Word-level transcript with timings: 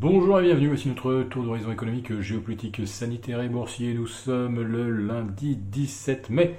Bonjour 0.00 0.40
et 0.40 0.44
bienvenue, 0.44 0.68
voici 0.68 0.88
notre 0.88 1.24
tour 1.24 1.44
d'horizon 1.44 1.72
économique, 1.72 2.22
géopolitique, 2.22 2.86
sanitaire 2.86 3.42
et 3.42 3.50
boursier. 3.50 3.92
Nous 3.92 4.06
sommes 4.06 4.62
le 4.62 4.90
lundi 4.90 5.56
17 5.56 6.30
mai. 6.30 6.54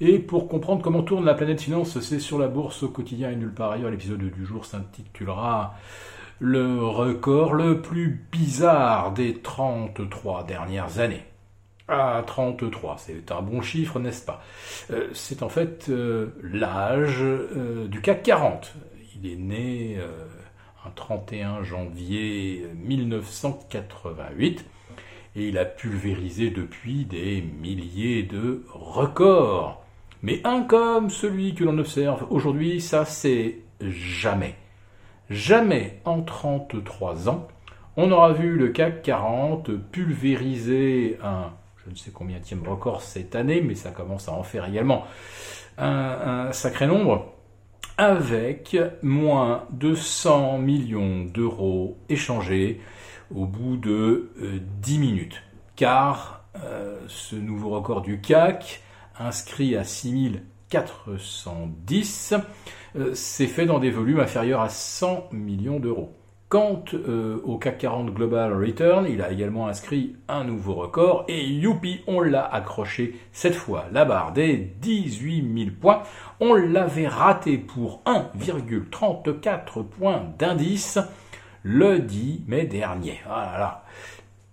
Et 0.00 0.18
pour 0.18 0.48
comprendre 0.48 0.80
comment 0.80 1.02
tourne 1.02 1.26
la 1.26 1.34
planète 1.34 1.60
finance, 1.60 2.00
c'est 2.00 2.20
sur 2.20 2.38
la 2.38 2.48
bourse 2.48 2.84
au 2.84 2.88
quotidien 2.88 3.30
et 3.30 3.36
nulle 3.36 3.52
part 3.52 3.72
ailleurs. 3.72 3.90
L'épisode 3.90 4.20
du 4.20 4.46
jour 4.46 4.64
s'intitulera 4.64 5.74
Le 6.38 6.82
record 6.82 7.52
le 7.52 7.82
plus 7.82 8.24
bizarre 8.32 9.12
des 9.12 9.42
33 9.42 10.44
dernières 10.44 10.98
années. 10.98 11.24
Ah, 11.88 12.24
33, 12.26 12.96
c'est 12.96 13.30
un 13.30 13.42
bon 13.42 13.60
chiffre, 13.60 13.98
n'est-ce 13.98 14.24
pas? 14.24 14.42
Euh, 14.90 15.08
C'est 15.12 15.42
en 15.42 15.50
fait 15.50 15.90
euh, 15.90 16.28
l'âge 16.42 17.20
euh, 17.20 17.88
du 17.88 18.00
CAC 18.00 18.22
40. 18.22 18.74
Il 19.22 19.30
est 19.30 19.36
né 19.36 19.98
un 20.86 20.90
31 20.94 21.62
janvier 21.62 22.66
1988 22.84 24.64
et 25.36 25.48
il 25.48 25.58
a 25.58 25.64
pulvérisé 25.64 26.50
depuis 26.50 27.04
des 27.04 27.42
milliers 27.42 28.22
de 28.22 28.64
records. 28.72 29.82
Mais 30.22 30.40
un 30.44 30.62
comme 30.62 31.10
celui 31.10 31.54
que 31.54 31.64
l'on 31.64 31.78
observe 31.78 32.26
aujourd'hui, 32.30 32.80
ça 32.80 33.04
c'est 33.04 33.58
jamais. 33.80 34.54
Jamais 35.28 36.00
en 36.04 36.22
33 36.22 37.28
ans, 37.28 37.48
on 37.96 38.12
aura 38.12 38.32
vu 38.32 38.56
le 38.56 38.68
CAC 38.68 39.02
40 39.02 39.72
pulvériser 39.90 41.18
un 41.22 41.52
je 41.86 41.92
ne 41.92 41.96
sais 41.96 42.10
combien 42.10 42.38
de 42.38 42.68
record 42.68 43.00
cette 43.00 43.36
année, 43.36 43.60
mais 43.60 43.76
ça 43.76 43.92
commence 43.92 44.28
à 44.28 44.32
en 44.32 44.42
faire 44.42 44.68
également 44.68 45.04
un, 45.78 46.50
sacré 46.52 46.88
nombre, 46.88 47.32
avec 47.98 48.76
moins 49.02 49.66
de 49.70 49.94
100 49.94 50.58
millions 50.58 51.24
d'euros 51.24 51.98
échangés 52.08 52.80
au 53.34 53.46
bout 53.46 53.76
de 53.76 54.30
10 54.82 54.96
euh, 54.96 55.00
minutes. 55.00 55.42
Car 55.76 56.44
euh, 56.64 56.98
ce 57.08 57.36
nouveau 57.36 57.70
record 57.70 58.02
du 58.02 58.20
CAC, 58.20 58.82
inscrit 59.18 59.76
à 59.76 59.84
6410, 59.84 62.34
euh, 62.96 63.14
s'est 63.14 63.46
fait 63.46 63.64
dans 63.66 63.78
des 63.78 63.90
volumes 63.90 64.20
inférieurs 64.20 64.60
à 64.60 64.68
100 64.68 65.30
millions 65.32 65.80
d'euros. 65.80 66.12
Quant 66.48 66.84
euh, 66.94 67.40
au 67.42 67.58
CAC 67.58 67.78
40 67.78 68.14
Global 68.14 68.52
Return, 68.52 69.04
il 69.10 69.20
a 69.20 69.32
également 69.32 69.66
inscrit 69.66 70.14
un 70.28 70.44
nouveau 70.44 70.74
record 70.74 71.24
et 71.26 71.44
youpi, 71.44 72.02
on 72.06 72.20
l'a 72.20 72.44
accroché 72.44 73.16
cette 73.32 73.56
fois 73.56 73.86
la 73.90 74.04
barre 74.04 74.32
des 74.32 74.56
18 74.56 75.58
000 75.58 75.70
points. 75.80 76.04
On 76.38 76.54
l'avait 76.54 77.08
raté 77.08 77.58
pour 77.58 78.00
1,34 78.06 79.82
points 79.82 80.22
d'indice 80.38 81.00
le 81.64 81.98
10 81.98 82.44
mai 82.46 82.66
dernier. 82.66 83.18
Voilà. 83.26 83.82
Ah 83.82 83.84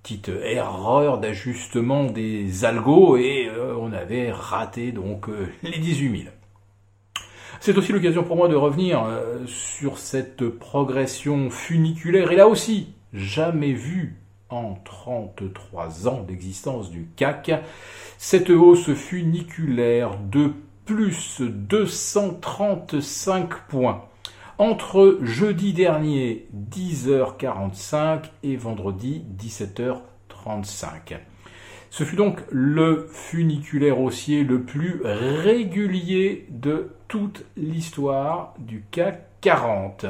Petite 0.02 0.30
erreur 0.30 1.20
d'ajustement 1.20 2.06
des 2.06 2.66
algos 2.66 3.18
et 3.18 3.48
euh, 3.48 3.76
on 3.80 3.94
avait 3.94 4.32
raté 4.32 4.92
donc 4.92 5.30
euh, 5.30 5.48
les 5.62 5.78
18 5.78 6.24
000. 6.24 6.32
C'est 7.66 7.78
aussi 7.78 7.94
l'occasion 7.94 8.26
pour 8.26 8.36
moi 8.36 8.50
de 8.50 8.56
revenir 8.56 9.06
euh, 9.06 9.38
sur 9.48 9.98
cette 9.98 10.50
progression 10.50 11.50
funiculaire, 11.50 12.30
et 12.30 12.36
là 12.36 12.50
aussi, 12.50 12.90
jamais 13.14 13.72
vue 13.72 14.18
en 14.50 14.74
33 14.84 16.10
ans 16.10 16.26
d'existence 16.28 16.92
du 16.92 17.08
CAC, 17.16 17.54
cette 18.18 18.50
hausse 18.50 18.94
funiculaire 18.94 20.18
de 20.30 20.52
plus 20.84 21.40
235 21.40 23.68
points 23.70 24.04
entre 24.58 25.20
jeudi 25.22 25.72
dernier 25.72 26.50
10h45 26.70 28.24
et 28.44 28.58
vendredi 28.58 29.24
17h35. 29.42 31.16
Ce 31.94 32.04
fut 32.04 32.16
donc 32.16 32.40
le 32.50 33.08
funiculaire 33.08 34.00
haussier 34.00 34.44
le 34.44 34.64
plus 34.64 35.00
régulier 35.04 36.48
de 36.50 36.90
toute 37.08 37.46
l'histoire 37.56 38.56
du 38.58 38.84
CAC 38.90 39.28
40. 39.42 40.08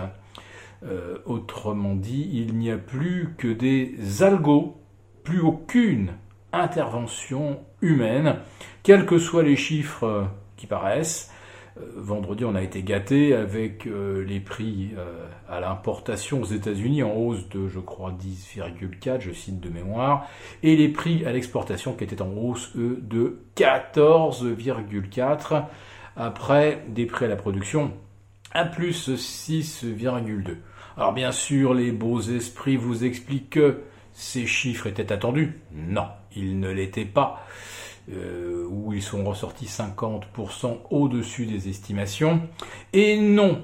Euh, 0.85 1.17
autrement 1.25 1.95
dit, 1.95 2.29
il 2.31 2.55
n'y 2.55 2.71
a 2.71 2.77
plus 2.77 3.35
que 3.37 3.49
des 3.49 4.23
algos, 4.23 4.77
plus 5.25 5.41
aucune 5.41 6.13
intervention 6.53 7.59
humaine, 7.81 8.37
quels 8.83 9.05
que 9.05 9.17
soient 9.17 9.43
les 9.43 9.57
chiffres 9.57 10.29
qui 10.55 10.67
paraissent. 10.67 11.33
Euh, 11.77 11.81
vendredi, 11.95 12.43
on 12.45 12.55
a 12.55 12.61
été 12.61 12.83
gâté 12.83 13.33
avec 13.33 13.87
euh, 13.87 14.23
les 14.23 14.39
prix 14.39 14.91
euh, 14.97 15.25
à 15.49 15.59
l'importation 15.59 16.41
aux 16.41 16.45
États-Unis 16.45 17.03
en 17.03 17.13
hausse 17.13 17.49
de, 17.49 17.67
je 17.67 17.79
crois, 17.79 18.11
10,4, 18.11 19.21
je 19.21 19.31
cite 19.31 19.59
de 19.59 19.69
mémoire, 19.69 20.27
et 20.61 20.75
les 20.75 20.89
prix 20.89 21.25
à 21.25 21.31
l'exportation 21.31 21.93
qui 21.93 22.03
étaient 22.03 22.21
en 22.21 22.31
hausse, 22.31 22.71
eux, 22.77 22.99
de 23.01 23.39
14,4, 23.55 25.63
après 26.15 26.83
des 26.89 27.07
prix 27.07 27.25
à 27.25 27.29
la 27.29 27.35
production 27.35 27.91
à 28.51 28.65
plus 28.65 29.09
6,2. 29.09 30.57
Alors 30.95 31.13
bien 31.13 31.31
sûr, 31.31 31.73
les 31.73 31.91
beaux 31.91 32.21
esprits 32.21 32.75
vous 32.75 33.03
expliquent 33.03 33.49
que 33.49 33.79
ces 34.11 34.45
chiffres 34.45 34.85
étaient 34.85 35.11
attendus. 35.11 35.59
Non, 35.73 36.05
ils 36.35 36.59
ne 36.59 36.69
l'étaient 36.69 37.03
pas. 37.03 37.43
Euh, 38.11 38.67
où 38.69 38.91
ils 38.91 39.01
sont 39.01 39.23
ressortis 39.23 39.65
50% 39.65 40.77
au-dessus 40.89 41.45
des 41.45 41.69
estimations. 41.69 42.41
Et 42.91 43.17
non, 43.17 43.63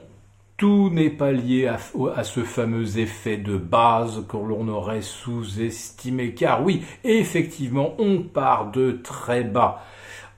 tout 0.55 0.89
n'est 0.89 1.09
pas 1.09 1.33
lié 1.33 1.67
à, 1.67 2.23
ce 2.23 2.45
fameux 2.45 2.99
effet 2.99 3.35
de 3.35 3.57
base 3.57 4.23
que 4.29 4.37
l'on 4.37 4.69
aurait 4.69 5.01
sous-estimé, 5.01 6.33
car 6.33 6.63
oui, 6.63 6.85
effectivement, 7.03 7.95
on 7.97 8.21
part 8.21 8.71
de 8.71 9.01
très 9.03 9.43
bas 9.43 9.83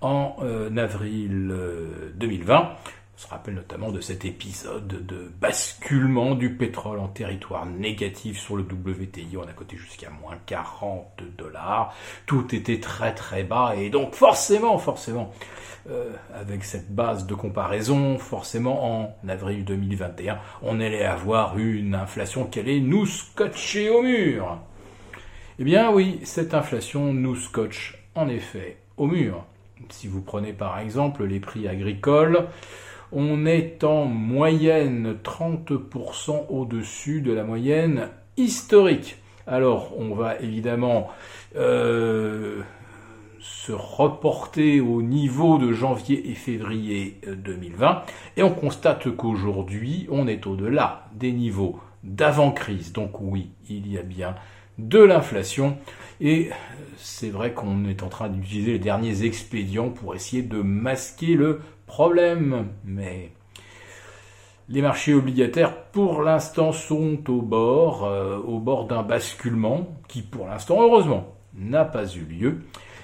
en 0.02 0.36
euh, 0.42 0.76
avril 0.78 1.54
2020. 2.16 2.72
Se 3.22 3.28
rappelle 3.28 3.54
notamment 3.54 3.92
de 3.92 4.02
cet 4.02 4.26
épisode 4.26 5.06
de 5.06 5.32
basculement 5.40 6.34
du 6.34 6.56
pétrole 6.56 6.98
en 6.98 7.08
territoire 7.08 7.68
négatif 7.68 8.40
sur 8.40 8.58
le 8.58 8.64
WTI. 8.64 9.38
On 9.38 9.44
a 9.44 9.54
coté 9.54 9.78
jusqu'à 9.78 10.10
moins 10.10 10.40
40 10.48 11.22
dollars. 11.38 11.94
Tout 12.26 12.56
était 12.56 12.80
très 12.80 13.14
très 13.14 13.44
bas 13.44 13.76
et 13.78 13.92
donc 13.92 14.16
forcément, 14.16 14.80
forcément, 14.80 15.32
euh, 15.92 16.10
avec 16.34 16.64
cette 16.64 16.96
base 16.96 17.28
de 17.28 17.36
comparaison, 17.36 18.18
forcément 18.18 19.06
en 19.06 19.30
avril 19.30 19.66
2021, 19.66 20.40
on 20.64 20.80
allait 20.80 21.06
avoir 21.06 21.60
une 21.60 21.94
inflation 21.94 22.46
qui 22.46 22.60
allait 22.60 22.80
nous 22.80 23.06
scotcher 23.06 23.92
au 23.92 24.02
mur. 24.02 24.58
Eh 25.60 25.64
bien 25.64 25.92
oui, 25.92 26.22
cette 26.24 26.56
inflation 26.56 27.14
nous 27.14 27.36
scotche 27.36 28.00
en 28.16 28.28
effet 28.30 28.78
au 28.98 29.06
mur. 29.06 29.46
Si 29.90 30.08
vous 30.08 30.22
prenez 30.22 30.54
par 30.54 30.80
exemple 30.80 31.24
les 31.24 31.40
prix 31.40 31.68
agricoles, 31.68 32.48
on 33.12 33.46
est 33.46 33.84
en 33.84 34.06
moyenne 34.06 35.16
30% 35.24 36.48
au-dessus 36.50 37.22
de 37.22 37.34
la 37.34 37.44
moyenne 37.44 38.10
historique. 38.38 39.18
Alors, 39.48 39.94
on 39.98 40.14
va 40.14 40.40
évidemment 40.40 41.10
euh, 41.56 42.62
se 43.40 43.72
reporter 43.72 44.80
au 44.80 45.02
niveau 45.02 45.58
de 45.58 45.74
janvier 45.74 46.30
et 46.30 46.36
février 46.36 47.20
2020, 47.28 48.04
et 48.38 48.44
on 48.44 48.52
constate 48.52 49.16
qu'aujourd'hui, 49.16 50.08
on 50.10 50.28
est 50.28 50.48
au-delà 50.48 51.08
des 51.14 51.32
niveaux 51.32 51.80
d'avant-crise. 52.04 52.94
Donc 52.94 53.20
oui, 53.20 53.50
il 53.70 53.92
y 53.92 53.98
a 53.98 54.04
bien 54.04 54.36
de 54.78 55.00
l'inflation, 55.00 55.78
et 56.22 56.50
c'est 56.98 57.30
vrai 57.30 57.52
qu'on 57.52 57.86
est 57.86 58.04
en 58.04 58.10
train 58.10 58.30
d'utiliser 58.30 58.74
les 58.74 58.80
derniers 58.80 59.24
expédients 59.24 59.90
pour 59.90 60.16
essayer 60.16 60.44
de 60.44 60.62
masquer 60.62 61.36
le 61.36 61.62
problème, 61.92 62.70
mais 62.86 63.32
les 64.70 64.82
marchés 64.82 65.14
obligataires, 65.14 65.76
pour 65.92 66.22
l'instant, 66.22 66.72
sont 66.72 67.20
au 67.30 67.42
bord, 67.42 68.06
euh, 68.06 68.38
au 68.38 68.60
bord 68.60 68.88
d'un 68.88 69.04
basculement 69.04 69.88
qui, 70.08 70.22
pour 70.22 70.48
l'instant, 70.48 70.82
heureusement, 70.82 71.36
n'a 71.54 71.84
pas 71.84 72.06
eu 72.06 72.22
lieu. 72.22 72.62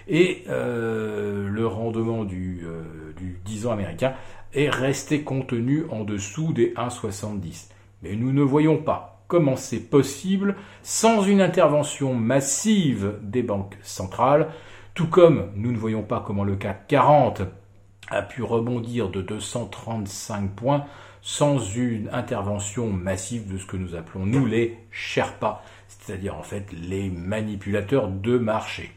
Et 0.08 0.46
euh, 0.48 1.50
le 1.50 1.68
rendement 1.68 2.24
du, 2.24 2.62
euh, 2.64 3.12
du 3.18 3.42
10 3.44 3.68
ans 3.68 3.72
américain 3.74 4.14
est 4.54 4.70
resté 4.70 5.22
contenu 5.24 5.84
en 5.92 6.06
dessous 6.06 6.54
des 6.54 6.74
1,70. 6.76 7.68
Mais 8.04 8.16
nous 8.16 8.32
ne 8.32 8.42
voyons 8.42 8.78
pas 8.78 9.26
comment 9.28 9.58
c'est 9.58 9.90
possible 9.90 10.56
sans 10.82 11.24
une 11.24 11.42
intervention 11.42 12.14
massive 12.14 13.16
des 13.22 13.44
banques 13.44 13.78
centrales, 13.82 14.48
tout 14.94 15.08
comme 15.08 15.52
nous 15.56 15.74
ne 15.74 15.78
voyons 15.78 16.04
pas 16.04 16.24
comment 16.26 16.46
le 16.46 16.56
CAC 16.56 16.88
40 16.88 17.42
a 18.10 18.22
pu 18.22 18.44
rebondir 18.44 19.10
de 19.10 19.22
235 19.22 20.52
points 20.52 20.86
sans 21.22 21.60
une 21.60 22.10
intervention 22.14 22.90
massive 22.90 23.52
de 23.52 23.58
ce 23.58 23.66
que 23.66 23.78
nous 23.78 23.96
appelons 23.96 24.26
nous 24.26 24.46
les 24.46 24.78
Sherpas, 24.92 25.64
c'est-à-dire 25.88 26.36
en 26.36 26.44
fait 26.44 26.72
les 26.72 27.10
manipulateurs 27.10 28.08
de 28.08 28.38
marché. 28.38 28.92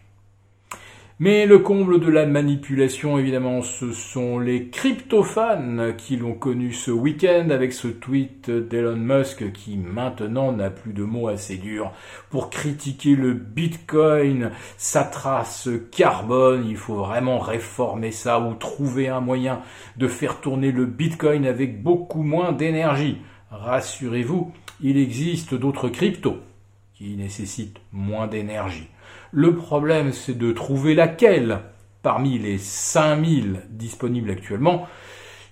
Mais 1.22 1.44
le 1.44 1.58
comble 1.58 2.00
de 2.00 2.10
la 2.10 2.24
manipulation, 2.24 3.18
évidemment, 3.18 3.60
ce 3.60 3.92
sont 3.92 4.38
les 4.38 4.70
crypto-fans 4.70 5.92
qui 5.98 6.16
l'ont 6.16 6.32
connu 6.32 6.72
ce 6.72 6.90
week-end 6.90 7.50
avec 7.50 7.74
ce 7.74 7.88
tweet 7.88 8.48
d'Elon 8.48 8.96
Musk 8.96 9.52
qui 9.52 9.76
maintenant 9.76 10.50
n'a 10.50 10.70
plus 10.70 10.94
de 10.94 11.04
mots 11.04 11.28
assez 11.28 11.58
durs 11.58 11.92
pour 12.30 12.48
critiquer 12.48 13.16
le 13.16 13.34
Bitcoin, 13.34 14.50
sa 14.78 15.04
trace 15.04 15.68
carbone. 15.92 16.64
Il 16.66 16.78
faut 16.78 16.94
vraiment 16.94 17.38
réformer 17.38 18.12
ça 18.12 18.40
ou 18.40 18.54
trouver 18.54 19.08
un 19.08 19.20
moyen 19.20 19.60
de 19.98 20.08
faire 20.08 20.40
tourner 20.40 20.72
le 20.72 20.86
Bitcoin 20.86 21.44
avec 21.44 21.82
beaucoup 21.82 22.22
moins 22.22 22.52
d'énergie. 22.52 23.18
Rassurez-vous, 23.50 24.52
il 24.80 24.96
existe 24.96 25.52
d'autres 25.52 25.90
cryptos 25.90 26.38
qui 26.94 27.14
nécessitent 27.14 27.82
moins 27.92 28.26
d'énergie. 28.26 28.88
Le 29.32 29.54
problème, 29.54 30.12
c'est 30.12 30.36
de 30.36 30.52
trouver 30.52 30.94
laquelle 30.94 31.60
parmi 32.02 32.38
les 32.38 32.58
5000 32.58 33.62
disponibles 33.70 34.30
actuellement. 34.30 34.88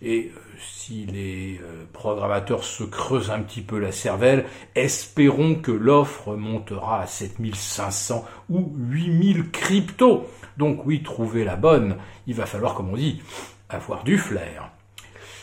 Et 0.03 0.33
euh, 0.35 0.41
si 0.59 1.07
les 1.07 1.61
euh, 1.63 1.85
programmateurs 1.93 2.65
se 2.65 2.83
creusent 2.85 3.31
un 3.31 3.41
petit 3.41 3.61
peu 3.61 3.79
la 3.79 3.93
cervelle, 3.93 4.47
espérons 4.75 5.57
que 5.57 5.71
l'offre 5.73 6.35
montera 6.35 7.03
à 7.03 7.07
7500 7.07 8.25
ou 8.49 8.73
8000 8.77 9.51
cryptos. 9.51 10.27
Donc 10.57 10.85
oui, 10.87 11.03
trouver 11.03 11.45
la 11.45 11.57
bonne, 11.57 11.97
il 12.27 12.35
va 12.35 12.47
falloir, 12.47 12.75
comme 12.75 12.91
on 12.91 12.97
dit, 12.97 13.23
avoir 13.69 14.03
du 14.03 14.19
flair. 14.19 14.71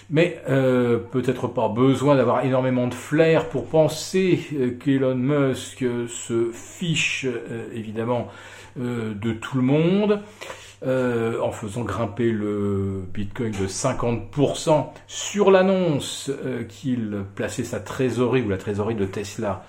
Mais 0.09 0.39
euh, 0.49 0.99
peut-être 0.99 1.47
pas 1.47 1.67
besoin 1.67 2.15
d'avoir 2.15 2.45
énormément 2.45 2.87
de 2.87 2.93
flair 2.93 3.49
pour 3.49 3.65
penser 3.65 4.39
euh, 4.53 4.77
qu'Elon 4.77 5.15
Musk 5.15 5.79
se 6.07 6.51
fiche 6.53 7.25
euh, 7.25 7.67
évidemment 7.73 8.27
de 8.77 9.31
tout 9.31 9.55
le 9.55 9.63
monde 9.63 10.19
en 10.85 11.51
faisant 11.51 11.83
grimper 11.83 12.31
le 12.31 13.03
Bitcoin 13.13 13.51
de 13.51 13.67
50% 13.67 14.85
sur 15.07 15.51
l'annonce 15.51 16.31
qu'il 16.69 17.23
plaçait 17.35 17.63
sa 17.63 17.79
trésorerie 17.79 18.43
ou 18.43 18.49
la 18.49 18.57
trésorerie 18.57 18.95
de 18.95 19.05
Tesla 19.05 19.65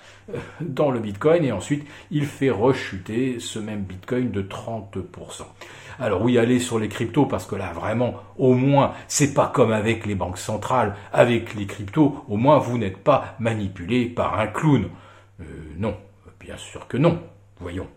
dans 0.61 0.91
le 0.91 0.99
Bitcoin 0.99 1.43
et 1.43 1.51
ensuite 1.51 1.87
il 2.11 2.25
fait 2.25 2.49
rechuter 2.49 3.39
ce 3.39 3.59
même 3.59 3.81
Bitcoin 3.81 4.31
de 4.31 4.41
30%. 4.41 5.43
Alors 5.99 6.21
oui, 6.21 6.37
allez 6.37 6.59
sur 6.59 6.77
les 6.77 6.89
cryptos 6.89 7.25
parce 7.25 7.45
que 7.45 7.55
là 7.55 7.71
vraiment, 7.73 8.15
au 8.37 8.53
moins, 8.53 8.93
c'est 9.07 9.33
pas 9.33 9.47
comme 9.47 9.71
avec 9.71 10.05
les 10.05 10.15
banques 10.15 10.37
centrales. 10.37 10.95
Avec 11.11 11.55
les 11.55 11.65
cryptos, 11.65 12.23
au 12.27 12.37
moins 12.37 12.59
vous 12.59 12.77
n'êtes 12.77 12.97
pas 12.97 13.35
manipulé 13.39 14.05
par 14.05 14.39
un 14.39 14.47
clown. 14.47 14.89
Euh, 15.41 15.43
non, 15.77 15.95
bien 16.39 16.57
sûr 16.57 16.87
que 16.87 16.97
non. 16.97 17.19
Voyons. 17.59 17.87